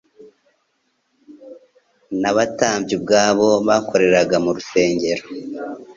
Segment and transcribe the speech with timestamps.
[2.21, 5.23] N'abatambyi ubwabo bakoreraga mu rusengero,